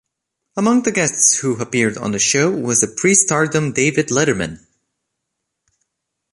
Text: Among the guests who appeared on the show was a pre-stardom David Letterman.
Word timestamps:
Among 0.57 0.81
the 0.81 0.91
guests 0.91 1.37
who 1.41 1.61
appeared 1.61 1.95
on 1.95 2.11
the 2.11 2.17
show 2.17 2.49
was 2.49 2.81
a 2.81 2.87
pre-stardom 2.87 3.71
David 3.73 4.07
Letterman. 4.07 4.65